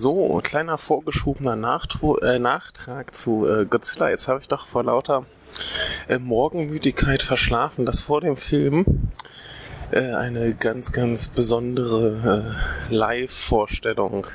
So, 0.00 0.40
kleiner 0.44 0.78
vorgeschobener 0.78 1.56
Nachtro 1.56 2.18
äh, 2.18 2.38
Nachtrag 2.38 3.16
zu 3.16 3.48
äh, 3.48 3.66
Godzilla. 3.66 4.10
Jetzt 4.10 4.28
habe 4.28 4.38
ich 4.40 4.46
doch 4.46 4.68
vor 4.68 4.84
lauter 4.84 5.26
äh, 6.06 6.20
Morgenmüdigkeit 6.20 7.20
verschlafen, 7.20 7.84
dass 7.84 8.00
vor 8.00 8.20
dem 8.20 8.36
Film 8.36 9.10
äh, 9.90 10.12
eine 10.12 10.54
ganz, 10.54 10.92
ganz 10.92 11.26
besondere 11.26 12.54
äh, 12.88 12.94
Live-Vorstellung 12.94 14.28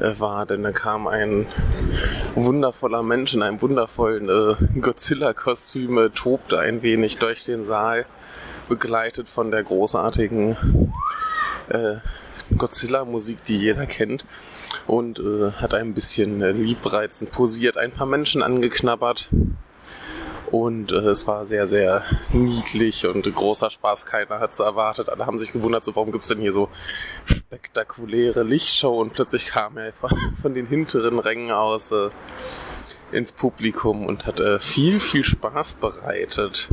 äh, 0.00 0.18
war, 0.18 0.44
denn 0.44 0.64
da 0.64 0.72
kam 0.72 1.06
ein 1.06 1.46
wundervoller 2.34 3.04
Mensch 3.04 3.32
in 3.32 3.42
einem 3.42 3.62
wundervollen 3.62 4.28
äh, 4.28 4.80
Godzilla-Kostüm, 4.80 5.98
äh, 5.98 6.10
tobte 6.10 6.58
ein 6.58 6.82
wenig 6.82 7.18
durch 7.18 7.44
den 7.44 7.64
Saal, 7.64 8.06
begleitet 8.68 9.28
von 9.28 9.52
der 9.52 9.62
großartigen 9.62 10.56
äh, 11.68 11.98
Godzilla-Musik, 12.58 13.44
die 13.44 13.58
jeder 13.58 13.86
kennt. 13.86 14.24
Und 14.86 15.18
äh, 15.18 15.52
hat 15.52 15.74
ein 15.74 15.94
bisschen 15.94 16.42
äh, 16.42 16.52
liebreizend 16.52 17.30
posiert, 17.30 17.76
ein 17.78 17.92
paar 17.92 18.06
Menschen 18.06 18.42
angeknabbert. 18.42 19.30
Und 20.50 20.92
äh, 20.92 20.96
es 20.96 21.26
war 21.26 21.46
sehr, 21.46 21.66
sehr 21.66 22.02
niedlich 22.32 23.06
und 23.06 23.22
großer 23.34 23.70
Spaß. 23.70 24.06
Keiner 24.06 24.38
hat 24.38 24.52
es 24.52 24.60
erwartet. 24.60 25.08
Alle 25.08 25.26
haben 25.26 25.38
sich 25.38 25.50
gewundert, 25.50 25.84
so 25.84 25.96
warum 25.96 26.12
gibt's 26.12 26.28
denn 26.28 26.40
hier 26.40 26.52
so 26.52 26.68
spektakuläre 27.24 28.42
Lichtshow? 28.42 29.00
Und 29.00 29.14
plötzlich 29.14 29.46
kam 29.46 29.78
er 29.78 29.92
von, 29.92 30.10
von 30.42 30.54
den 30.54 30.66
hinteren 30.66 31.18
Rängen 31.18 31.50
aus 31.50 31.90
äh, 31.90 32.10
ins 33.10 33.32
Publikum 33.32 34.06
und 34.06 34.26
hat 34.26 34.40
äh, 34.40 34.58
viel, 34.58 35.00
viel 35.00 35.24
Spaß 35.24 35.74
bereitet. 35.74 36.68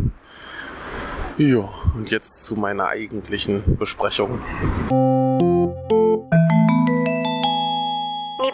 Ja, 1.38 1.70
und 1.96 2.12
jetzt 2.12 2.44
zu 2.44 2.56
meiner 2.56 2.88
eigentlichen 2.88 3.78
Besprechung. 3.78 4.42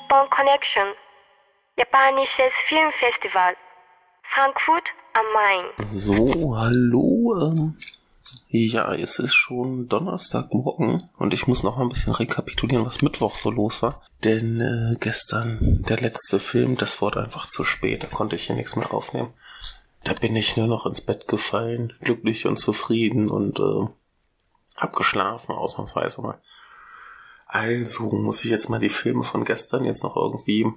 Nippon 0.07 0.29
Connection 0.29 0.93
Japanisches 1.77 2.53
Filmfestival 2.67 3.55
Frankfurt 4.23 4.83
am 5.13 5.25
Main. 5.33 5.65
So, 5.91 6.57
hallo. 6.57 7.37
Ähm, 7.41 7.75
ja, 8.47 8.93
es 8.93 9.19
ist 9.19 9.35
schon 9.35 9.89
Donnerstagmorgen 9.89 11.09
und 11.17 11.33
ich 11.33 11.47
muss 11.47 11.63
noch 11.63 11.77
ein 11.77 11.89
bisschen 11.89 12.13
rekapitulieren, 12.13 12.85
was 12.85 13.01
Mittwoch 13.01 13.35
so 13.35 13.51
los 13.51 13.81
war. 13.81 14.01
Denn 14.23 14.61
äh, 14.61 14.95
gestern 14.99 15.59
der 15.89 15.97
letzte 15.97 16.39
Film, 16.39 16.77
das 16.77 17.01
wurde 17.01 17.21
einfach 17.21 17.47
zu 17.47 17.65
spät, 17.65 18.03
da 18.03 18.07
konnte 18.07 18.37
ich 18.37 18.45
hier 18.47 18.55
nichts 18.55 18.77
mehr 18.77 18.93
aufnehmen. 18.93 19.33
Da 20.05 20.13
bin 20.13 20.37
ich 20.37 20.55
nur 20.55 20.67
noch 20.67 20.85
ins 20.85 21.01
Bett 21.01 21.27
gefallen, 21.27 21.93
glücklich 21.99 22.45
und 22.45 22.57
zufrieden 22.57 23.29
und 23.29 23.59
äh, 23.59 23.87
hab 24.77 24.95
geschlafen, 24.95 25.53
ausnahmsweise 25.53 26.21
mal. 26.21 26.39
Also 27.47 28.11
muss 28.11 28.43
ich 28.43 28.51
jetzt 28.51 28.69
mal 28.69 28.79
die 28.79 28.89
Filme 28.89 29.23
von 29.23 29.45
gestern 29.45 29.85
jetzt 29.85 30.03
noch 30.03 30.17
irgendwie 30.17 30.65
ein 30.65 30.75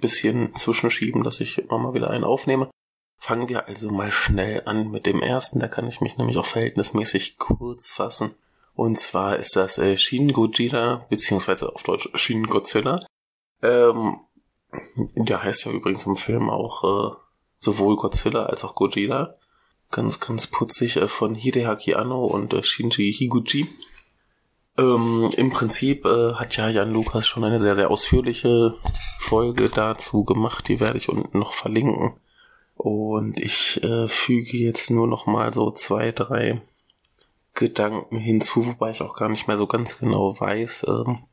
bisschen 0.00 0.54
zwischenschieben, 0.54 1.24
dass 1.24 1.40
ich 1.40 1.58
immer 1.58 1.78
mal 1.78 1.94
wieder 1.94 2.10
einen 2.10 2.24
aufnehme. 2.24 2.70
Fangen 3.18 3.48
wir 3.48 3.66
also 3.66 3.90
mal 3.90 4.12
schnell 4.12 4.62
an 4.66 4.90
mit 4.90 5.04
dem 5.06 5.20
ersten, 5.20 5.58
da 5.58 5.68
kann 5.68 5.88
ich 5.88 6.00
mich 6.00 6.16
nämlich 6.16 6.36
auch 6.36 6.46
verhältnismäßig 6.46 7.38
kurz 7.38 7.90
fassen. 7.90 8.34
Und 8.74 9.00
zwar 9.00 9.36
ist 9.36 9.56
das 9.56 9.78
äh, 9.78 9.96
Shin 9.96 10.32
Gojira, 10.32 11.06
beziehungsweise 11.08 11.74
auf 11.74 11.82
Deutsch 11.82 12.08
Shin 12.14 12.46
Godzilla. 12.46 13.04
Ähm, 13.62 14.20
der 15.16 15.42
heißt 15.42 15.64
ja 15.64 15.72
übrigens 15.72 16.06
im 16.06 16.16
Film 16.16 16.50
auch 16.50 16.84
äh, 16.84 17.16
sowohl 17.58 17.96
Godzilla 17.96 18.44
als 18.46 18.64
auch 18.64 18.74
Gojira. 18.74 19.32
Ganz, 19.90 20.20
ganz 20.20 20.46
putzig 20.46 20.98
äh, 20.98 21.08
von 21.08 21.34
Hideaki 21.34 21.94
Anno 21.94 22.26
und 22.26 22.52
äh, 22.52 22.62
Shinji 22.62 23.12
Higuchi. 23.12 23.66
Ähm, 24.78 25.30
Im 25.36 25.50
Prinzip 25.50 26.04
äh, 26.04 26.34
hat 26.34 26.56
ja 26.56 26.68
Jan 26.68 26.92
Lukas 26.92 27.26
schon 27.26 27.44
eine 27.44 27.60
sehr, 27.60 27.74
sehr 27.74 27.90
ausführliche 27.90 28.74
Folge 29.18 29.68
dazu 29.68 30.24
gemacht. 30.24 30.68
Die 30.68 30.80
werde 30.80 30.98
ich 30.98 31.08
unten 31.08 31.38
noch 31.38 31.54
verlinken. 31.54 32.14
Und 32.76 33.40
ich 33.40 33.82
äh, 33.82 34.06
füge 34.06 34.58
jetzt 34.58 34.90
nur 34.90 35.06
noch 35.06 35.26
mal 35.26 35.52
so 35.52 35.70
zwei, 35.70 36.12
drei 36.12 36.60
Gedanken 37.54 38.18
hinzu, 38.18 38.66
wobei 38.66 38.90
ich 38.90 39.00
auch 39.00 39.16
gar 39.16 39.30
nicht 39.30 39.48
mehr 39.48 39.56
so 39.56 39.66
ganz 39.66 39.98
genau 39.98 40.38
weiß, 40.38 40.86
ähm, 40.88 41.24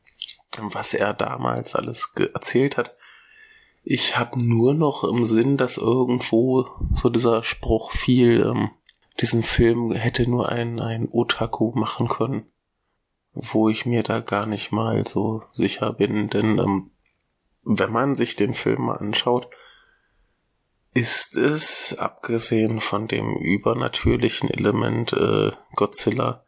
was 0.58 0.94
er 0.94 1.12
damals 1.12 1.74
alles 1.74 2.14
erzählt 2.32 2.78
hat. 2.78 2.96
Ich 3.82 4.16
habe 4.16 4.42
nur 4.42 4.72
noch 4.72 5.04
im 5.04 5.26
Sinn, 5.26 5.58
dass 5.58 5.76
irgendwo 5.76 6.66
so 6.94 7.10
dieser 7.10 7.42
Spruch 7.42 7.92
fiel, 7.92 8.42
ähm, 8.46 8.70
diesen 9.20 9.42
Film 9.42 9.92
hätte 9.92 10.28
nur 10.28 10.48
ein, 10.48 10.80
ein 10.80 11.08
Otaku 11.10 11.72
machen 11.74 12.08
können, 12.08 12.46
wo 13.34 13.68
ich 13.68 13.84
mir 13.84 14.02
da 14.02 14.20
gar 14.20 14.46
nicht 14.46 14.72
mal 14.72 15.06
so 15.06 15.42
sicher 15.52 15.92
bin, 15.92 16.28
denn 16.28 16.58
ähm, 16.58 16.90
wenn 17.62 17.92
man 17.92 18.14
sich 18.14 18.36
den 18.36 18.54
Film 18.54 18.82
mal 18.82 18.96
anschaut, 18.96 19.48
ist 20.92 21.36
es, 21.36 21.98
abgesehen 21.98 22.78
von 22.78 23.08
dem 23.08 23.36
übernatürlichen 23.36 24.48
Element 24.48 25.12
äh, 25.12 25.50
Godzilla, 25.74 26.44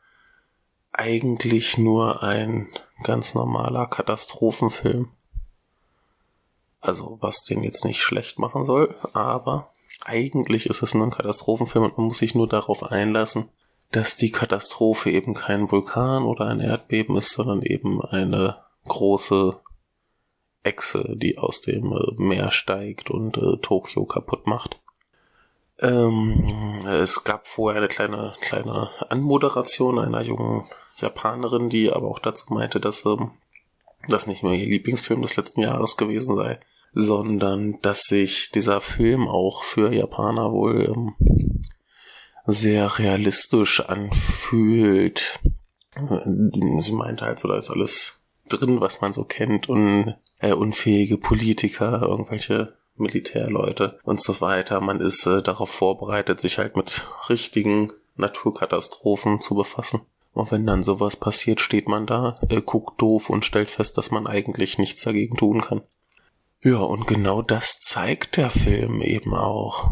eigentlich 0.92 1.76
nur 1.76 2.22
ein 2.22 2.68
ganz 3.02 3.34
normaler 3.34 3.86
Katastrophenfilm. 3.86 5.10
Also 6.80 7.18
was 7.20 7.44
den 7.44 7.64
jetzt 7.64 7.84
nicht 7.84 8.00
schlecht 8.00 8.38
machen 8.38 8.62
soll, 8.62 8.94
aber 9.12 9.68
eigentlich 10.04 10.66
ist 10.66 10.82
es 10.82 10.94
nur 10.94 11.06
ein 11.06 11.10
Katastrophenfilm 11.10 11.84
und 11.84 11.98
man 11.98 12.06
muss 12.06 12.18
sich 12.18 12.36
nur 12.36 12.48
darauf 12.48 12.84
einlassen, 12.84 13.48
dass 13.92 14.16
die 14.16 14.30
Katastrophe 14.30 15.10
eben 15.10 15.34
kein 15.34 15.70
Vulkan 15.70 16.24
oder 16.24 16.46
ein 16.46 16.60
Erdbeben 16.60 17.16
ist, 17.16 17.32
sondern 17.32 17.62
eben 17.62 18.02
eine 18.02 18.58
große 18.86 19.58
Echse, 20.62 21.14
die 21.16 21.38
aus 21.38 21.60
dem 21.60 21.92
äh, 21.92 22.12
Meer 22.16 22.50
steigt 22.50 23.10
und 23.10 23.38
äh, 23.38 23.56
Tokio 23.62 24.04
kaputt 24.04 24.46
macht. 24.46 24.78
Ähm, 25.78 26.82
es 26.86 27.24
gab 27.24 27.46
vorher 27.46 27.80
eine 27.80 27.88
kleine, 27.88 28.32
kleine 28.40 28.90
Anmoderation 29.08 29.98
einer 29.98 30.22
jungen 30.22 30.64
Japanerin, 30.98 31.68
die 31.68 31.92
aber 31.92 32.08
auch 32.08 32.18
dazu 32.18 32.52
meinte, 32.52 32.80
dass 32.80 33.04
ähm, 33.04 33.32
das 34.08 34.26
nicht 34.26 34.42
nur 34.42 34.52
ihr 34.52 34.66
Lieblingsfilm 34.66 35.22
des 35.22 35.36
letzten 35.36 35.60
Jahres 35.60 35.96
gewesen 35.96 36.36
sei, 36.36 36.58
sondern 36.94 37.78
dass 37.82 38.02
sich 38.02 38.50
dieser 38.52 38.80
Film 38.80 39.28
auch 39.28 39.62
für 39.62 39.92
Japaner 39.92 40.50
wohl 40.52 40.88
ähm, 40.88 41.14
sehr 42.46 42.98
realistisch 42.98 43.80
anfühlt. 43.80 45.40
Sie 46.78 46.92
meinte 46.92 47.24
halt 47.24 47.38
so, 47.38 47.48
da 47.48 47.56
ist 47.56 47.70
alles 47.70 48.24
drin, 48.48 48.80
was 48.80 49.00
man 49.00 49.12
so 49.12 49.24
kennt 49.24 49.68
und 49.68 50.14
äh, 50.38 50.52
unfähige 50.52 51.18
Politiker, 51.18 52.02
irgendwelche 52.02 52.74
Militärleute 52.96 53.98
und 54.04 54.22
so 54.22 54.40
weiter. 54.40 54.80
Man 54.80 55.00
ist 55.00 55.26
äh, 55.26 55.42
darauf 55.42 55.70
vorbereitet, 55.70 56.40
sich 56.40 56.58
halt 56.58 56.76
mit 56.76 57.02
richtigen 57.28 57.92
Naturkatastrophen 58.16 59.40
zu 59.40 59.54
befassen. 59.54 60.02
Und 60.32 60.52
wenn 60.52 60.66
dann 60.66 60.82
sowas 60.82 61.16
passiert, 61.16 61.60
steht 61.60 61.88
man 61.88 62.06
da, 62.06 62.36
äh, 62.48 62.60
guckt 62.60 63.00
doof 63.00 63.30
und 63.30 63.44
stellt 63.44 63.70
fest, 63.70 63.96
dass 63.96 64.10
man 64.10 64.26
eigentlich 64.26 64.78
nichts 64.78 65.02
dagegen 65.02 65.36
tun 65.36 65.62
kann. 65.62 65.82
Ja, 66.62 66.78
und 66.78 67.06
genau 67.06 67.42
das 67.42 67.78
zeigt 67.80 68.36
der 68.36 68.50
Film 68.50 69.00
eben 69.00 69.34
auch. 69.34 69.90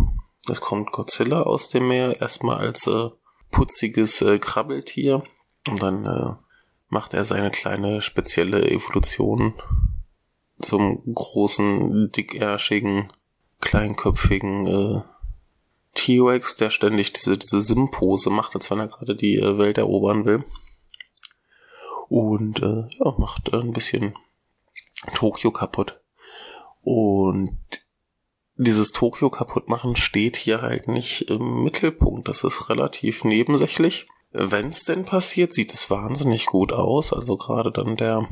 Es 0.49 0.61
kommt 0.61 0.93
Godzilla 0.93 1.43
aus 1.43 1.69
dem 1.69 1.89
Meer 1.89 2.21
erstmal 2.21 2.59
als 2.59 2.87
äh, 2.87 3.11
putziges 3.51 4.21
äh, 4.23 4.39
Krabbeltier 4.39 5.23
und 5.69 5.83
dann 5.83 6.05
äh, 6.05 6.35
macht 6.89 7.15
er 7.15 7.25
seine 7.25 7.51
kleine 7.51 8.01
spezielle 8.01 8.71
Evolution 8.71 9.55
zum 10.61 11.03
großen, 11.13 12.13
dickärschigen, 12.13 13.09
kleinköpfigen 13.61 14.67
äh, 14.67 15.03
T-Rex, 15.95 16.57
der 16.57 16.71
ständig 16.71 17.13
diese, 17.13 17.39
diese 17.39 17.63
Sim-Pose 17.63 18.31
macht, 18.31 18.55
als 18.55 18.71
wenn 18.71 18.81
er 18.81 18.89
gerade 18.89 19.17
die 19.17 19.37
äh, 19.37 19.59
Welt 19.59 19.79
erobern 19.79 20.25
will. 20.25 20.45
Und 22.09 22.61
äh, 22.63 22.85
ja, 22.91 23.15
macht 23.19 23.49
äh, 23.53 23.57
ein 23.57 23.73
bisschen 23.73 24.15
Tokio 25.15 25.51
kaputt. 25.51 26.01
Und 26.83 27.59
dieses 28.57 28.93
Tokio 28.93 29.31
kaputt 29.31 29.69
machen 29.69 29.97
steht 29.97 30.37
hier 30.37 30.63
halt 30.63 30.89
nicht 30.89 31.23
im 31.31 31.65
Mittelpunkt. 31.65 32.29
Das 32.29 32.45
ist 32.45 32.69
relativ 32.71 33.25
nebensächlich. 33.25 34.07
Wenn 34.31 34.69
es 34.69 34.85
denn 34.85 35.05
passiert, 35.05 35.53
sieht 35.53 35.73
es 35.73 35.91
wahnsinnig 35.91 36.47
gut 36.47 36.73
aus. 36.73 37.13
Also 37.13 37.37
gerade 37.37 37.71
dann 37.73 37.97
der 37.97 38.29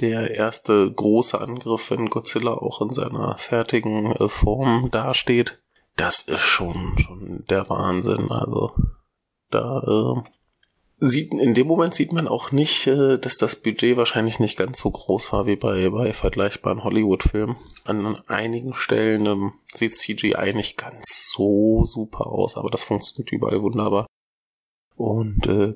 der 0.00 0.34
erste 0.34 0.90
große 0.90 1.40
Angriff, 1.40 1.90
wenn 1.90 2.08
Godzilla 2.08 2.54
auch 2.54 2.80
in 2.80 2.90
seiner 2.90 3.36
fertigen 3.38 4.12
äh, 4.12 4.28
Form 4.28 4.90
dasteht, 4.90 5.60
das 5.96 6.22
ist 6.22 6.40
schon 6.40 6.98
schon 6.98 7.44
der 7.48 7.68
Wahnsinn. 7.68 8.30
Also 8.30 8.72
da 9.50 9.80
äh, 9.80 10.28
sieht 11.04 11.32
in 11.32 11.52
dem 11.52 11.66
Moment 11.66 11.94
sieht 11.94 12.12
man 12.12 12.28
auch 12.28 12.52
nicht, 12.52 12.86
äh, 12.86 13.18
dass 13.18 13.36
das 13.36 13.56
Budget 13.56 13.96
wahrscheinlich 13.96 14.38
nicht 14.38 14.56
ganz 14.56 14.78
so 14.78 14.90
groß 14.90 15.32
war 15.32 15.46
wie 15.46 15.56
bei 15.56 15.90
bei 15.90 16.12
vergleichbaren 16.12 16.84
Hollywood-Filmen. 16.84 17.56
An 17.84 18.16
einigen 18.28 18.72
Stellen 18.72 19.26
ähm, 19.26 19.52
sieht 19.74 19.96
CGI 19.96 20.52
nicht 20.54 20.78
ganz 20.78 21.32
so 21.34 21.84
super 21.84 22.28
aus, 22.28 22.56
aber 22.56 22.70
das 22.70 22.84
funktioniert 22.84 23.32
überall 23.32 23.62
wunderbar. 23.62 24.06
Und 24.94 25.46
äh, 25.48 25.74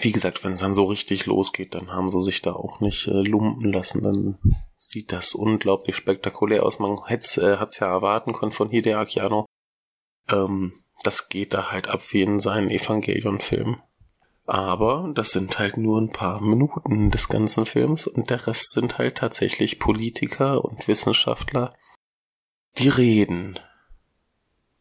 wie 0.00 0.12
gesagt, 0.12 0.42
wenn 0.42 0.52
es 0.52 0.60
dann 0.60 0.72
so 0.72 0.84
richtig 0.84 1.26
losgeht, 1.26 1.74
dann 1.74 1.92
haben 1.92 2.08
sie 2.08 2.22
sich 2.22 2.40
da 2.40 2.54
auch 2.54 2.80
nicht 2.80 3.06
äh, 3.06 3.20
lumpen 3.20 3.70
lassen. 3.70 4.02
Dann 4.02 4.38
sieht 4.76 5.12
das 5.12 5.34
unglaublich 5.34 5.94
spektakulär 5.94 6.64
aus. 6.64 6.78
Man 6.78 7.04
hätte 7.04 7.24
es 7.26 7.36
äh, 7.36 7.58
ja 7.80 7.86
erwarten 7.86 8.32
können 8.32 8.52
von 8.52 8.70
Hideaki 8.70 9.20
Anno. 9.20 9.44
Ähm, 10.30 10.72
das 11.02 11.28
geht 11.28 11.52
da 11.52 11.70
halt 11.70 11.88
ab 11.88 12.00
wie 12.12 12.22
in 12.22 12.40
seinen 12.40 12.70
Evangelion-Filmen. 12.70 13.82
Aber 14.46 15.10
das 15.14 15.30
sind 15.30 15.58
halt 15.58 15.78
nur 15.78 16.00
ein 16.00 16.10
paar 16.10 16.42
Minuten 16.42 17.10
des 17.10 17.28
ganzen 17.28 17.64
Films 17.64 18.06
und 18.06 18.28
der 18.28 18.46
Rest 18.46 18.72
sind 18.72 18.98
halt 18.98 19.16
tatsächlich 19.16 19.78
Politiker 19.78 20.64
und 20.64 20.86
Wissenschaftler, 20.86 21.70
die 22.78 22.88
reden. 22.88 23.58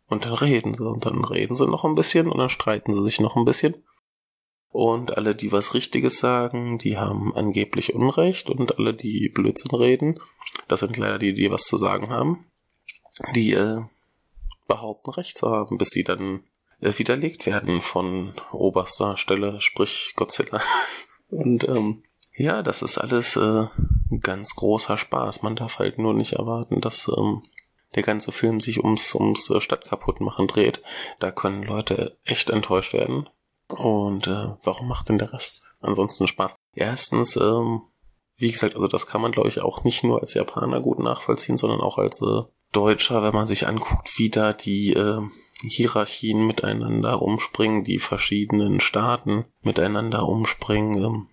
Und 0.08 0.26
dann 0.26 0.34
reden 0.34 0.74
sie 0.74 0.86
und 0.86 1.06
dann 1.06 1.24
reden 1.24 1.56
sie 1.56 1.66
noch 1.66 1.86
ein 1.86 1.96
bisschen 1.96 2.28
und 2.30 2.38
dann 2.38 2.50
streiten 2.50 2.94
sie 2.94 3.04
sich 3.06 3.22
noch 3.22 3.38
ein 3.38 3.46
bisschen. 3.46 3.78
Und 4.70 5.18
alle, 5.18 5.36
die 5.36 5.52
was 5.52 5.74
Richtiges 5.76 6.18
sagen, 6.18 6.78
die 6.80 6.98
haben 6.98 7.34
angeblich 7.34 7.94
Unrecht 7.94 8.50
und 8.50 8.78
alle, 8.78 8.94
die 8.94 9.30
Blödsinn 9.30 9.76
reden, 9.78 10.20
das 10.68 10.82
sind 10.82 10.98
leider 10.98 11.20
die, 11.20 11.34
die 11.34 11.52
was 11.52 11.64
zu 11.64 11.78
sagen 11.78 12.10
haben, 12.10 12.48
die 13.36 13.54
äh, 13.54 13.82
behaupten 14.68 15.12
Recht 15.12 15.38
zu 15.38 15.50
haben, 15.52 15.78
bis 15.78 15.90
sie 15.90 16.04
dann 16.04 16.44
widerlegt 16.84 17.46
werden 17.46 17.82
von 17.82 18.34
oberster 18.52 19.18
Stelle, 19.18 19.62
sprich 19.62 20.14
Godzilla. 20.16 20.62
Und 21.30 21.68
ähm, 21.68 22.04
ja, 22.36 22.64
das 22.64 22.82
ist 22.82 22.98
alles 22.98 23.36
äh, 23.36 23.68
ganz 24.22 24.56
großer 24.56 24.98
Spaß. 24.98 25.42
Man 25.42 25.56
darf 25.56 25.80
halt 25.80 25.98
nur 25.98 26.14
nicht 26.14 26.34
erwarten, 26.34 26.82
dass 26.82 27.12
ähm, 27.16 27.44
der 27.96 28.04
ganze 28.04 28.32
Film 28.32 28.60
sich 28.60 28.84
ums, 28.84 29.14
ums 29.14 29.50
äh, 29.50 29.62
Stadtkaputtmachen 29.62 30.48
dreht. 30.48 30.82
Da 31.20 31.32
können 31.32 31.64
Leute 31.64 32.18
echt 32.26 32.50
enttäuscht 32.50 32.94
werden. 32.94 33.30
Und 33.68 34.28
äh, 34.28 34.50
warum 34.64 34.88
macht 34.88 35.10
denn 35.10 35.18
der 35.18 35.34
Rest 35.34 35.76
ansonsten 35.82 36.28
Spaß? 36.28 36.56
Erstens, 36.76 37.36
ähm, 37.38 37.82
wie 38.36 38.52
gesagt, 38.52 38.76
also 38.76 38.88
das 38.88 39.08
kann 39.08 39.22
man, 39.22 39.32
glaube 39.32 39.50
ich, 39.50 39.62
auch 39.62 39.84
nicht 39.84 40.04
nur 40.04 40.22
als 40.22 40.34
Japaner 40.34 40.82
gut 40.82 41.00
nachvollziehen, 41.00 41.58
sondern 41.58 41.82
auch 41.82 41.98
als 41.98 42.22
äh, 42.22 42.42
Deutscher, 42.72 43.22
wenn 43.22 43.34
man 43.34 43.48
sich 43.48 43.68
anguckt, 43.68 44.18
wie 44.18 44.30
da 44.30 44.52
die 44.52 44.94
äh, 44.94 45.22
Hierarchien 45.62 46.46
miteinander 46.46 47.22
umspringen, 47.22 47.84
die 47.84 48.00
verschiedenen 48.00 48.80
Staaten 48.80 49.46
miteinander 49.62 50.28
umspringen. 50.28 51.04
Ähm, 51.04 51.28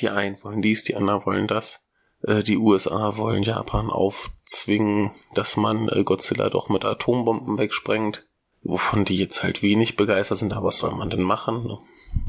die 0.00 0.10
einen 0.10 0.42
wollen 0.44 0.62
dies, 0.62 0.84
die 0.84 0.94
anderen 0.94 1.24
wollen 1.24 1.46
das. 1.46 1.82
Äh, 2.22 2.42
die 2.42 2.58
USA 2.58 3.16
wollen 3.16 3.42
Japan 3.42 3.90
aufzwingen, 3.90 5.10
dass 5.34 5.56
man 5.56 5.88
äh, 5.88 6.04
Godzilla 6.04 6.50
doch 6.50 6.68
mit 6.68 6.84
Atombomben 6.84 7.58
wegsprengt, 7.58 8.26
wovon 8.62 9.04
die 9.04 9.16
jetzt 9.16 9.42
halt 9.42 9.62
wenig 9.62 9.96
begeistert 9.96 10.38
sind, 10.38 10.52
aber 10.52 10.68
was 10.68 10.78
soll 10.78 10.94
man 10.94 11.10
denn 11.10 11.22
machen? 11.22 11.78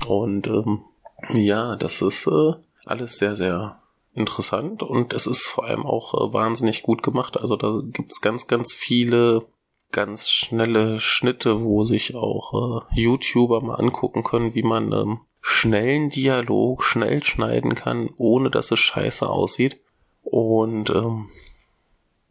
Und 0.08 0.48
ähm, 0.48 0.84
ja, 1.30 1.76
das 1.76 2.02
ist 2.02 2.28
äh, 2.28 2.54
alles 2.86 3.18
sehr, 3.18 3.36
sehr 3.36 3.83
interessant 4.16 4.84
und 4.84 5.14
es 5.14 5.26
ist 5.26 5.48
vor 5.48 5.66
allem 5.66 5.86
auch 5.86 6.14
äh, 6.14 6.34
wahnsinnig 6.34 6.84
gut 6.84 7.04
gemacht. 7.04 7.40
Also 7.40 7.56
da 7.56 7.80
gibt's 7.84 8.22
ganz, 8.22 8.48
ganz 8.48 8.74
viele 8.74 9.46
ganz 9.92 10.28
schnelle 10.28 11.00
Schnitte, 11.00 11.64
wo 11.64 11.84
sich 11.84 12.16
auch 12.16 12.82
äh, 12.94 13.02
YouTuber 13.02 13.62
mal 13.62 13.76
angucken 13.76 14.24
können, 14.24 14.54
wie 14.56 14.64
man 14.64 14.92
ähm, 14.92 15.20
schnellen 15.40 16.10
Dialog 16.10 16.84
schnell 16.84 17.24
schneiden 17.24 17.76
kann, 17.76 18.10
ohne 18.18 18.50
dass 18.50 18.72
es 18.72 18.80
scheiße 18.80 19.30
aussieht. 19.30 19.80
Und 20.24 20.90
ähm, 20.90 21.28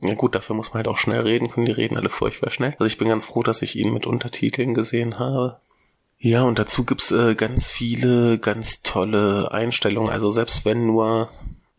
ja 0.04 0.14
gut, 0.14 0.34
dafür 0.34 0.56
muss 0.56 0.70
man 0.70 0.78
halt 0.78 0.88
auch 0.88 0.98
schnell 0.98 1.20
reden 1.20 1.48
können. 1.48 1.66
Die 1.66 1.72
reden 1.72 1.96
alle 1.96 2.08
furchtbar 2.08 2.50
schnell. 2.50 2.72
Also 2.72 2.86
ich 2.86 2.98
bin 2.98 3.08
ganz 3.08 3.24
froh, 3.24 3.42
dass 3.42 3.62
ich 3.62 3.76
ihn 3.76 3.92
mit 3.92 4.06
Untertiteln 4.06 4.74
gesehen 4.74 5.18
habe. 5.18 5.58
Ja, 6.18 6.44
und 6.44 6.58
dazu 6.58 6.84
gibt's 6.84 7.10
äh, 7.10 7.34
ganz 7.34 7.66
viele 7.66 8.38
ganz 8.38 8.82
tolle 8.82 9.52
Einstellungen. 9.52 10.10
Also 10.10 10.30
selbst 10.30 10.64
wenn 10.64 10.86
nur 10.86 11.28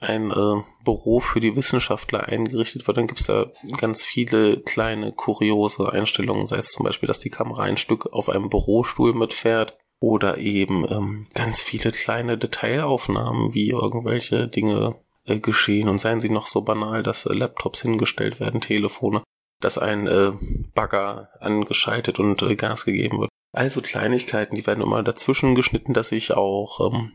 ein 0.03 0.31
äh, 0.31 0.61
Büro 0.83 1.19
für 1.19 1.39
die 1.39 1.55
Wissenschaftler 1.55 2.27
eingerichtet 2.27 2.85
wird, 2.88 2.97
dann 2.97 3.07
gibt's 3.07 3.25
da 3.25 3.47
ganz 3.77 4.03
viele 4.03 4.61
kleine 4.61 5.11
kuriose 5.11 5.91
Einstellungen, 5.91 6.47
sei 6.47 6.57
es 6.57 6.71
zum 6.71 6.85
Beispiel, 6.85 7.07
dass 7.07 7.19
die 7.19 7.29
Kamera 7.29 7.63
ein 7.63 7.77
Stück 7.77 8.11
auf 8.13 8.29
einem 8.29 8.50
Bürostuhl 8.50 9.13
mitfährt 9.13 9.77
oder 10.00 10.38
eben 10.38 10.85
ähm, 10.91 11.27
ganz 11.33 11.63
viele 11.63 11.91
kleine 11.91 12.38
Detailaufnahmen, 12.38 13.53
wie 13.53 13.69
irgendwelche 13.69 14.47
Dinge 14.47 14.95
äh, 15.25 15.39
geschehen 15.39 15.88
und 15.88 16.00
seien 16.00 16.19
sie 16.19 16.29
noch 16.29 16.47
so 16.47 16.61
banal, 16.61 17.03
dass 17.03 17.25
äh, 17.25 17.33
Laptops 17.33 17.81
hingestellt 17.81 18.39
werden, 18.41 18.59
Telefone, 18.59 19.23
dass 19.61 19.77
ein 19.77 20.07
äh, 20.07 20.33
Bagger 20.75 21.29
angeschaltet 21.39 22.19
und 22.19 22.41
äh, 22.41 22.55
Gas 22.55 22.83
gegeben 22.83 23.19
wird. 23.19 23.29
Also 23.53 23.81
Kleinigkeiten, 23.81 24.55
die 24.55 24.65
werden 24.67 24.83
immer 24.83 25.03
dazwischen 25.03 25.55
geschnitten, 25.55 25.94
dass 25.94 26.11
ich 26.11 26.33
auch 26.33 26.91
ähm, 26.91 27.11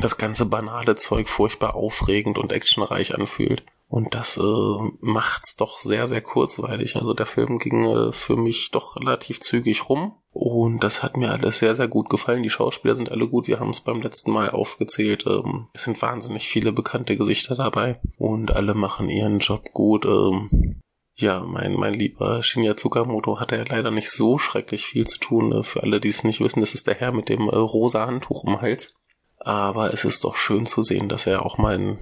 das 0.00 0.16
ganze 0.16 0.46
banale 0.46 0.94
Zeug 0.96 1.28
furchtbar 1.28 1.74
aufregend 1.74 2.38
und 2.38 2.52
actionreich 2.52 3.14
anfühlt. 3.14 3.64
Und 3.92 4.14
das 4.14 4.38
äh, 4.38 4.90
macht's 5.00 5.56
doch 5.56 5.78
sehr, 5.78 6.08
sehr 6.08 6.22
kurzweilig. 6.22 6.96
Also 6.96 7.12
der 7.12 7.26
Film 7.26 7.58
ging 7.58 7.84
äh, 7.84 8.12
für 8.12 8.36
mich 8.36 8.70
doch 8.70 8.96
relativ 8.96 9.40
zügig 9.40 9.90
rum. 9.90 10.14
Und 10.30 10.82
das 10.82 11.02
hat 11.02 11.18
mir 11.18 11.30
alles 11.30 11.58
sehr, 11.58 11.74
sehr 11.74 11.88
gut 11.88 12.08
gefallen. 12.08 12.42
Die 12.42 12.48
Schauspieler 12.48 12.94
sind 12.94 13.10
alle 13.10 13.28
gut. 13.28 13.48
Wir 13.48 13.60
haben 13.60 13.68
es 13.68 13.82
beim 13.82 14.00
letzten 14.00 14.30
Mal 14.30 14.48
aufgezählt. 14.48 15.26
Ähm, 15.26 15.66
es 15.74 15.84
sind 15.84 16.00
wahnsinnig 16.00 16.48
viele 16.48 16.72
bekannte 16.72 17.18
Gesichter 17.18 17.54
dabei. 17.54 18.00
Und 18.16 18.50
alle 18.56 18.72
machen 18.72 19.10
ihren 19.10 19.40
Job 19.40 19.72
gut. 19.74 20.06
Ähm, 20.06 20.80
ja, 21.14 21.40
mein, 21.40 21.74
mein 21.74 21.92
lieber 21.92 22.42
Shinya 22.42 22.74
Tsukamoto 22.74 23.40
hatte 23.40 23.56
ja 23.56 23.64
leider 23.68 23.90
nicht 23.90 24.10
so 24.10 24.38
schrecklich 24.38 24.86
viel 24.86 25.06
zu 25.06 25.18
tun. 25.18 25.52
Äh, 25.52 25.62
für 25.64 25.82
alle, 25.82 26.00
die 26.00 26.08
es 26.08 26.24
nicht 26.24 26.40
wissen, 26.40 26.60
das 26.60 26.72
ist 26.72 26.86
der 26.86 26.94
Herr 26.94 27.12
mit 27.12 27.28
dem 27.28 27.50
äh, 27.50 27.56
rosa 27.56 28.06
Handtuch 28.06 28.44
im 28.44 28.62
Hals. 28.62 28.94
Aber 29.44 29.92
es 29.92 30.04
ist 30.04 30.24
doch 30.24 30.36
schön 30.36 30.66
zu 30.66 30.82
sehen, 30.82 31.08
dass 31.08 31.26
er 31.26 31.44
auch 31.44 31.58
mal 31.58 31.74
in 31.74 31.98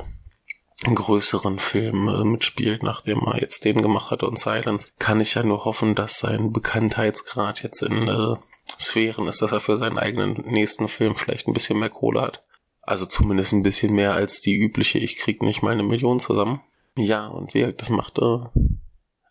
größeren 0.95 1.59
Film 1.59 2.09
äh, 2.09 2.25
mitspielt, 2.25 2.83
nachdem 2.83 3.21
er 3.21 3.41
jetzt 3.41 3.65
den 3.65 3.83
gemacht 3.83 4.11
hat 4.11 4.23
und 4.23 4.39
Silence, 4.39 4.89
kann 4.99 5.21
ich 5.21 5.35
ja 5.35 5.43
nur 5.43 5.65
hoffen, 5.65 5.95
dass 5.95 6.19
sein 6.19 6.53
Bekanntheitsgrad 6.53 7.63
jetzt 7.63 7.83
in 7.83 8.09
äh, 8.09 8.37
Sphären 8.79 9.27
ist, 9.27 9.43
dass 9.43 9.53
er 9.53 9.61
für 9.61 9.77
seinen 9.77 9.99
eigenen 9.99 10.43
nächsten 10.47 10.89
Film 10.89 11.15
vielleicht 11.15 11.49
ein 11.49 11.53
bisschen 11.53 11.79
mehr 11.79 11.91
Kohle 11.91 12.23
hat. 12.23 12.43
Also 12.83 13.05
zumindest 13.05 13.53
ein 13.53 13.63
bisschen 13.63 13.93
mehr 13.95 14.15
als 14.15 14.41
die 14.41 14.57
übliche, 14.57 14.99
ich 14.99 15.17
krieg 15.17 15.43
nicht 15.43 15.63
mal 15.63 15.73
eine 15.73 15.83
Million 15.83 16.19
zusammen. 16.19 16.61
Ja, 16.97 17.27
und 17.29 17.55
wie 17.55 17.73
das 17.73 17.91
macht 17.91 18.19
äh, 18.19 18.39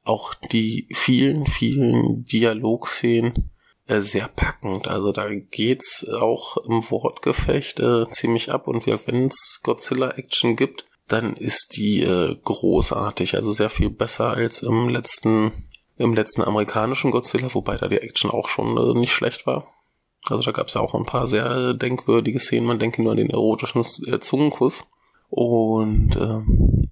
auch 0.03 0.33
die 0.33 0.87
vielen, 0.91 1.45
vielen 1.45 2.25
Dialogszenen 2.25 3.51
sehr 3.97 4.27
packend. 4.27 4.87
Also 4.87 5.11
da 5.11 5.33
geht's 5.33 6.07
auch 6.07 6.57
im 6.57 6.83
Wortgefecht 6.89 7.79
äh, 7.79 8.07
ziemlich 8.09 8.51
ab 8.51 8.67
und 8.67 8.85
wenn 8.85 9.27
es 9.27 9.59
Godzilla-Action 9.63 10.55
gibt, 10.55 10.85
dann 11.07 11.33
ist 11.33 11.75
die 11.75 12.03
äh, 12.03 12.35
großartig, 12.43 13.35
also 13.35 13.51
sehr 13.51 13.69
viel 13.69 13.89
besser 13.89 14.29
als 14.29 14.61
im 14.61 14.89
letzten 14.89 15.51
im 15.97 16.13
letzten 16.13 16.43
amerikanischen 16.43 17.11
Godzilla, 17.11 17.53
wobei 17.53 17.75
da 17.75 17.89
die 17.89 17.97
Action 17.97 18.31
auch 18.31 18.47
schon 18.47 18.77
äh, 18.77 18.97
nicht 18.97 19.11
schlecht 19.11 19.45
war. 19.45 19.67
Also 20.25 20.43
da 20.43 20.51
gab's 20.51 20.73
ja 20.73 20.81
auch 20.81 20.95
ein 20.95 21.05
paar 21.05 21.27
sehr 21.27 21.49
äh, 21.51 21.77
denkwürdige 21.77 22.39
Szenen. 22.39 22.67
Man 22.67 22.79
denke 22.79 23.01
nur 23.01 23.11
an 23.11 23.17
den 23.17 23.29
erotischen 23.29 23.83
äh, 24.07 24.19
Zungenkuss. 24.19 24.85
Und 25.29 26.15
ähm, 26.15 26.89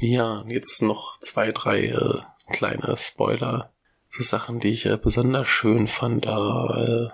ja, 0.00 0.44
jetzt 0.48 0.82
noch 0.82 1.18
zwei, 1.20 1.52
drei 1.52 1.86
äh, 1.86 2.20
kleine 2.50 2.96
Spoiler 2.96 3.72
so 4.08 4.22
Sachen, 4.22 4.60
die 4.60 4.70
ich 4.70 4.86
äh, 4.86 4.96
besonders 4.96 5.46
schön 5.46 5.86
fand 5.86 6.26
äh, 6.26 7.08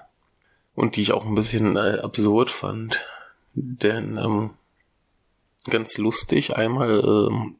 und 0.74 0.96
die 0.96 1.02
ich 1.02 1.12
auch 1.12 1.26
ein 1.26 1.34
bisschen 1.34 1.76
äh, 1.76 1.98
absurd 2.02 2.50
fand. 2.50 3.04
Denn 3.54 4.16
ähm, 4.16 4.50
ganz 5.68 5.98
lustig, 5.98 6.56
einmal 6.56 7.00
ähm, 7.04 7.56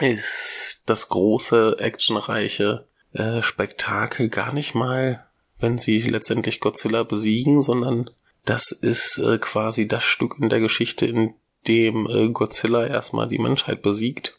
ist 0.00 0.82
das 0.86 1.08
große, 1.08 1.76
actionreiche 1.78 2.86
äh, 3.12 3.42
Spektakel 3.42 4.28
gar 4.28 4.52
nicht 4.52 4.74
mal, 4.74 5.26
wenn 5.58 5.78
sie 5.78 5.98
letztendlich 6.00 6.60
Godzilla 6.60 7.04
besiegen, 7.04 7.62
sondern 7.62 8.10
das 8.44 8.72
ist 8.72 9.18
äh, 9.18 9.38
quasi 9.38 9.88
das 9.88 10.04
Stück 10.04 10.36
in 10.40 10.48
der 10.48 10.60
Geschichte, 10.60 11.06
in 11.06 11.34
dem 11.68 12.06
äh, 12.06 12.28
Godzilla 12.28 12.86
erstmal 12.86 13.28
die 13.28 13.38
Menschheit 13.38 13.82
besiegt 13.82 14.38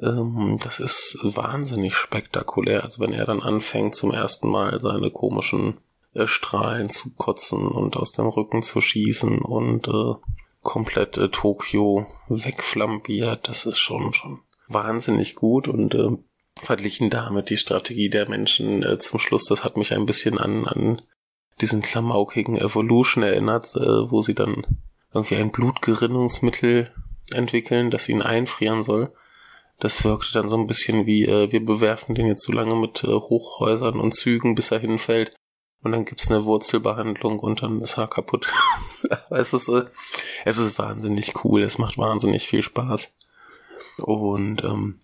ähm, 0.00 0.58
das 0.62 0.80
ist 0.80 1.18
wahnsinnig 1.22 1.94
spektakulär. 1.94 2.82
Also 2.82 3.00
wenn 3.02 3.12
er 3.12 3.26
dann 3.26 3.40
anfängt 3.40 3.94
zum 3.94 4.10
ersten 4.10 4.48
Mal 4.48 4.80
seine 4.80 5.10
komischen 5.10 5.78
äh, 6.14 6.26
Strahlen 6.26 6.90
zu 6.90 7.10
kotzen 7.10 7.66
und 7.66 7.96
aus 7.96 8.12
dem 8.12 8.26
Rücken 8.26 8.62
zu 8.62 8.80
schießen 8.80 9.38
und 9.40 9.88
äh, 9.88 10.14
komplett 10.62 11.18
äh, 11.18 11.28
Tokio 11.28 12.06
wegflambiert, 12.28 13.48
das 13.48 13.66
ist 13.66 13.78
schon 13.78 14.12
schon 14.12 14.40
wahnsinnig 14.68 15.34
gut 15.34 15.68
und 15.68 15.94
äh, 15.94 16.10
verglichen 16.56 17.10
damit 17.10 17.50
die 17.50 17.56
Strategie 17.56 18.08
der 18.08 18.28
Menschen 18.28 18.82
äh, 18.82 18.98
zum 18.98 19.18
Schluss, 19.18 19.44
das 19.44 19.64
hat 19.64 19.76
mich 19.76 19.92
ein 19.92 20.06
bisschen 20.06 20.38
an, 20.38 20.66
an 20.66 21.02
diesen 21.60 21.82
klamaukigen 21.82 22.56
Evolution 22.56 23.22
erinnert, 23.22 23.74
äh, 23.76 24.10
wo 24.10 24.22
sie 24.22 24.34
dann 24.34 24.66
irgendwie 25.12 25.36
ein 25.36 25.52
Blutgerinnungsmittel 25.52 26.90
entwickeln, 27.32 27.90
das 27.90 28.08
ihn 28.08 28.22
einfrieren 28.22 28.82
soll 28.82 29.12
das 29.78 30.04
wirkte 30.04 30.32
dann 30.32 30.48
so 30.48 30.56
ein 30.56 30.66
bisschen 30.66 31.06
wie, 31.06 31.24
äh, 31.24 31.50
wir 31.52 31.64
bewerfen 31.64 32.14
den 32.14 32.26
jetzt 32.26 32.44
so 32.44 32.52
lange 32.52 32.76
mit 32.76 33.04
äh, 33.04 33.08
Hochhäusern 33.08 34.00
und 34.00 34.14
Zügen, 34.14 34.54
bis 34.54 34.70
er 34.70 34.78
hinfällt. 34.78 35.36
Und 35.82 35.92
dann 35.92 36.06
gibt's 36.06 36.30
eine 36.30 36.44
Wurzelbehandlung 36.44 37.38
und 37.40 37.62
dann 37.62 37.80
ist 37.80 37.98
er 37.98 38.06
kaputt. 38.06 38.46
es 39.30 39.52
ist, 39.52 39.68
äh, 39.68 39.84
es 40.44 40.56
ist 40.56 40.78
wahnsinnig 40.78 41.44
cool, 41.44 41.62
es 41.62 41.78
macht 41.78 41.98
wahnsinnig 41.98 42.46
viel 42.48 42.62
Spaß. 42.62 43.14
Und 43.98 44.64
ähm, 44.64 45.00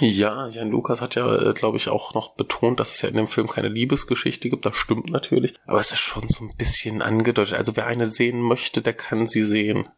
ja, 0.00 0.48
Jan 0.48 0.70
Lukas 0.70 1.00
hat 1.00 1.14
ja, 1.14 1.34
äh, 1.34 1.54
glaube 1.54 1.78
ich, 1.78 1.88
auch 1.88 2.14
noch 2.14 2.34
betont, 2.34 2.78
dass 2.78 2.94
es 2.94 3.02
ja 3.02 3.08
in 3.08 3.16
dem 3.16 3.26
Film 3.26 3.48
keine 3.48 3.68
Liebesgeschichte 3.68 4.50
gibt. 4.50 4.66
Das 4.66 4.76
stimmt 4.76 5.10
natürlich. 5.10 5.54
Aber 5.66 5.80
es 5.80 5.92
ist 5.92 6.00
schon 6.00 6.28
so 6.28 6.44
ein 6.44 6.54
bisschen 6.56 7.02
angedeutet. 7.02 7.54
Also 7.54 7.74
wer 7.74 7.86
eine 7.86 8.06
sehen 8.06 8.40
möchte, 8.40 8.82
der 8.82 8.94
kann 8.94 9.26
sie 9.26 9.42
sehen. 9.42 9.88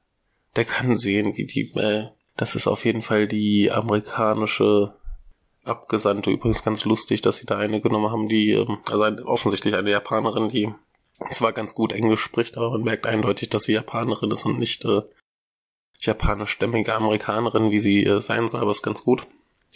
Der 0.57 0.65
kann 0.65 0.97
sehen, 0.97 1.37
wie 1.37 1.45
die, 1.45 1.73
äh, 1.77 2.09
das 2.37 2.55
ist 2.55 2.67
auf 2.67 2.85
jeden 2.85 3.03
Fall 3.03 3.27
die 3.27 3.71
amerikanische 3.71 4.95
Abgesandte. 5.65 6.31
Übrigens 6.31 6.63
ganz 6.63 6.85
lustig, 6.85 7.21
dass 7.21 7.37
sie 7.37 7.47
da 7.47 7.59
eine 7.59 7.81
genommen 7.81 8.11
haben, 8.11 8.29
die, 8.29 8.53
ähm, 8.53 8.79
also 8.91 9.25
offensichtlich 9.27 9.75
eine 9.75 9.91
Japanerin, 9.91 10.49
die 10.49 10.73
zwar 11.31 11.53
ganz 11.53 11.75
gut 11.75 11.93
Englisch 11.93 12.23
spricht, 12.23 12.57
aber 12.57 12.71
man 12.71 12.83
merkt 12.83 13.07
eindeutig, 13.07 13.51
dass 13.51 13.65
sie 13.65 13.73
Japanerin 13.73 14.31
ist 14.31 14.47
und 14.47 14.59
nicht 14.59 14.85
äh, 14.85 15.03
japanischstämmige 16.01 16.95
Amerikanerin, 16.95 17.71
wie 17.71 17.79
sie 17.79 18.05
äh, 18.05 18.21
sein 18.21 18.49
soll, 18.49 18.61
aber 18.63 18.71
ist 18.71 18.83
ganz 18.83 19.05
gut. 19.05 19.27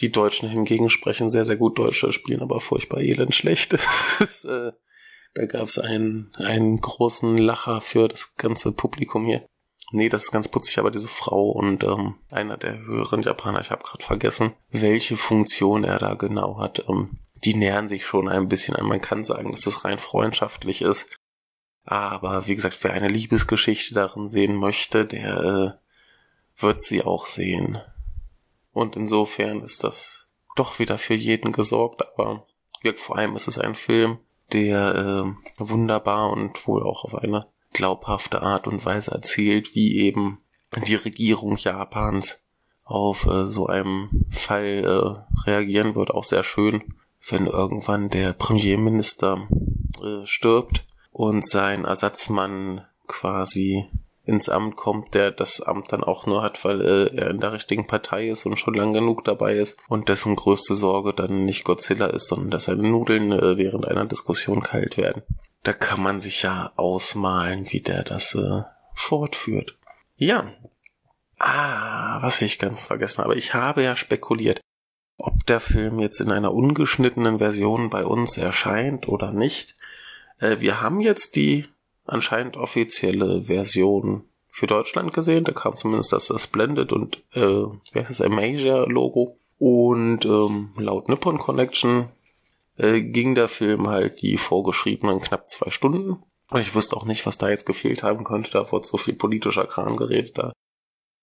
Die 0.01 0.11
Deutschen 0.11 0.49
hingegen 0.49 0.89
sprechen 0.89 1.29
sehr, 1.29 1.45
sehr 1.45 1.55
gut 1.55 1.79
Deutsch, 1.79 2.05
spielen 2.11 2.41
aber 2.41 2.59
furchtbar 2.59 2.99
elend 2.99 3.33
schlecht. 3.33 3.73
äh, 4.43 4.71
da 5.35 5.45
gab 5.47 5.67
es 5.67 5.79
einen, 5.79 6.31
einen 6.35 6.81
großen 6.81 7.37
Lacher 7.37 7.81
für 7.81 8.07
das 8.07 8.35
ganze 8.35 8.71
Publikum 8.71 9.25
hier. 9.25 9.47
Nee, 9.91 10.09
das 10.09 10.23
ist 10.23 10.31
ganz 10.31 10.47
putzig, 10.47 10.79
aber 10.79 10.91
diese 10.91 11.07
Frau 11.07 11.49
und 11.49 11.83
ähm, 11.83 12.15
einer 12.31 12.57
der 12.57 12.79
höheren 12.79 13.21
Japaner, 13.21 13.59
ich 13.59 13.71
habe 13.71 13.83
gerade 13.83 14.03
vergessen, 14.03 14.53
welche 14.69 15.15
Funktion 15.15 15.83
er 15.83 15.99
da 15.99 16.15
genau 16.15 16.57
hat. 16.57 16.83
Ähm, 16.89 17.19
die 17.43 17.53
nähern 17.53 17.87
sich 17.87 18.05
schon 18.05 18.27
ein 18.27 18.47
bisschen 18.47 18.75
an. 18.75 18.87
Man 18.87 19.01
kann 19.01 19.23
sagen, 19.23 19.51
dass 19.51 19.61
das 19.61 19.85
rein 19.85 19.99
freundschaftlich 19.99 20.81
ist. 20.81 21.15
Aber 21.83 22.47
wie 22.47 22.55
gesagt, 22.55 22.83
wer 22.83 22.93
eine 22.93 23.07
Liebesgeschichte 23.07 23.93
darin 23.93 24.27
sehen 24.27 24.55
möchte, 24.55 25.05
der 25.05 25.77
äh, 26.57 26.61
wird 26.61 26.81
sie 26.81 27.03
auch 27.03 27.27
sehen. 27.27 27.79
Und 28.71 28.95
insofern 28.95 29.61
ist 29.61 29.83
das 29.83 30.27
doch 30.55 30.79
wieder 30.79 30.97
für 30.97 31.13
jeden 31.13 31.51
gesorgt, 31.51 32.01
aber 32.13 32.45
vor 32.95 33.17
allem 33.17 33.35
ist 33.35 33.47
es 33.47 33.57
ein 33.57 33.75
Film, 33.75 34.19
der 34.53 34.95
äh, 34.95 35.59
wunderbar 35.59 36.31
und 36.31 36.67
wohl 36.67 36.83
auch 36.83 37.03
auf 37.03 37.15
eine 37.15 37.45
glaubhafte 37.73 38.41
Art 38.41 38.67
und 38.67 38.85
Weise 38.85 39.11
erzählt, 39.11 39.75
wie 39.75 39.97
eben 39.97 40.39
die 40.87 40.95
Regierung 40.95 41.57
Japans 41.57 42.43
auf 42.83 43.25
äh, 43.25 43.45
so 43.45 43.67
einem 43.67 44.25
Fall 44.29 44.83
äh, 44.85 45.49
reagieren 45.49 45.95
wird. 45.95 46.11
Auch 46.11 46.23
sehr 46.23 46.43
schön, 46.43 46.83
wenn 47.29 47.47
irgendwann 47.47 48.09
der 48.09 48.33
Premierminister 48.33 49.47
äh, 50.03 50.25
stirbt 50.25 50.83
und 51.11 51.47
sein 51.47 51.85
Ersatzmann 51.85 52.85
quasi 53.07 53.85
ins 54.25 54.49
Amt 54.49 54.75
kommt, 54.75 55.13
der 55.13 55.31
das 55.31 55.61
Amt 55.61 55.91
dann 55.91 56.03
auch 56.03 56.25
nur 56.25 56.41
hat, 56.41 56.63
weil 56.65 56.81
äh, 56.81 57.15
er 57.15 57.29
in 57.29 57.39
der 57.39 57.53
richtigen 57.53 57.87
Partei 57.87 58.29
ist 58.29 58.45
und 58.45 58.57
schon 58.57 58.73
lang 58.73 58.91
genug 58.93 59.23
dabei 59.23 59.55
ist 59.55 59.77
und 59.87 60.09
dessen 60.09 60.35
größte 60.35 60.73
Sorge 60.73 61.13
dann 61.13 61.45
nicht 61.45 61.63
Godzilla 61.63 62.07
ist, 62.07 62.27
sondern 62.27 62.51
dass 62.51 62.65
seine 62.65 62.83
Nudeln 62.83 63.31
äh, 63.31 63.57
während 63.57 63.87
einer 63.87 64.05
Diskussion 64.05 64.61
kalt 64.61 64.97
werden. 64.97 65.21
Da 65.65 65.73
kann 65.73 65.99
man 65.99 66.19
sich 66.19 66.43
ja 66.43 66.71
ausmalen, 66.75 67.65
wie 67.71 67.81
der 67.81 68.03
das 68.03 68.35
äh, 68.35 68.61
fortführt. 68.93 69.75
Ja. 70.15 70.47
Ah, 71.39 72.21
was 72.21 72.39
ich 72.41 72.59
ganz 72.59 72.85
vergessen 72.85 73.23
habe. 73.23 73.35
Ich 73.35 73.55
habe 73.55 73.81
ja 73.81 73.95
spekuliert, 73.95 74.61
ob 75.17 75.43
der 75.47 75.59
Film 75.59 75.99
jetzt 75.99 76.21
in 76.21 76.31
einer 76.31 76.53
ungeschnittenen 76.53 77.39
Version 77.39 77.89
bei 77.89 78.05
uns 78.05 78.37
erscheint 78.37 79.07
oder 79.07 79.31
nicht. 79.31 79.73
Äh, 80.37 80.57
wir 80.59 80.81
haben 80.81 81.01
jetzt 81.01 81.35
die 81.35 81.65
anscheinend 82.05 82.57
offizielle 82.57 83.45
Version 83.45 84.23
für 84.51 84.67
Deutschland 84.67 85.15
gesehen. 85.15 85.45
Da 85.45 85.51
kam 85.51 85.75
zumindest 85.75 86.13
das, 86.13 86.27
das 86.27 86.43
Splendid 86.43 86.93
und 86.93 87.23
äh, 87.33 87.41
wie 87.41 87.99
heißt 87.99 88.11
das, 88.11 88.21
Amasia 88.21 88.83
Logo. 88.83 89.35
Und 89.57 90.25
ähm, 90.25 90.69
laut 90.77 91.09
Nippon 91.09 91.39
Connection 91.39 92.07
äh, 92.77 93.01
ging 93.01 93.35
der 93.35 93.47
Film 93.47 93.87
halt 93.87 94.21
die 94.21 94.37
vorgeschriebenen 94.37 95.21
knapp 95.21 95.49
zwei 95.49 95.69
Stunden. 95.69 96.23
Und 96.49 96.61
ich 96.61 96.75
wusste 96.75 96.95
auch 96.95 97.05
nicht, 97.05 97.25
was 97.25 97.37
da 97.37 97.49
jetzt 97.49 97.65
gefehlt 97.65 98.03
haben 98.03 98.23
könnte. 98.23 98.51
Da 98.51 98.71
wurde 98.71 98.87
so 98.87 98.97
viel 98.97 99.15
politischer 99.15 99.65
Kram 99.65 99.95
geredet. 99.95 100.37
Da 100.37 100.53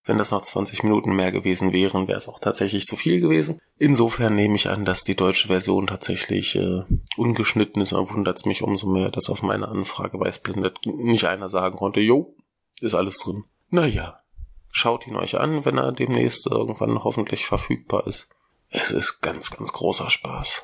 wenn 0.05 0.19
das 0.19 0.33
noch 0.33 0.43
20 0.43 0.83
Minuten 0.83 1.15
mehr 1.15 1.31
gewesen 1.31 1.73
wären, 1.73 2.09
wäre 2.09 2.19
es 2.19 2.29
auch 2.29 2.41
tatsächlich 2.41 2.87
zu 2.87 2.97
viel 2.97 3.21
gewesen. 3.21 3.61
Insofern 3.79 4.35
nehme 4.35 4.57
ich 4.57 4.69
an, 4.69 4.85
dass 4.85 5.05
die 5.05 5.15
deutsche 5.15 5.47
Version 5.47 5.87
tatsächlich 5.87 6.57
äh, 6.57 6.83
ungeschnitten 7.17 7.81
ist. 7.83 7.93
Und 7.93 8.13
wundert 8.13 8.39
es 8.39 8.45
mich 8.45 8.63
umso 8.63 8.89
mehr, 8.89 9.11
dass 9.11 9.31
auf 9.31 9.43
meine 9.43 9.69
Anfrage 9.69 10.19
bei 10.19 10.33
Splendid 10.33 10.87
nicht 10.87 11.25
einer 11.25 11.49
sagen 11.49 11.77
konnte, 11.77 12.01
jo, 12.01 12.35
ist 12.81 12.95
alles 12.95 13.19
drin. 13.19 13.45
Naja, 13.71 14.19
schaut 14.73 15.07
ihn 15.07 15.15
euch 15.15 15.39
an, 15.39 15.65
wenn 15.65 15.79
er 15.79 15.93
demnächst 15.93 16.49
irgendwann 16.51 17.05
hoffentlich 17.05 17.47
verfügbar 17.47 18.07
ist. 18.09 18.29
Es 18.75 18.91
ist 18.91 19.21
ganz, 19.21 19.51
ganz 19.51 19.71
großer 19.71 20.09
Spaß. 20.09 20.63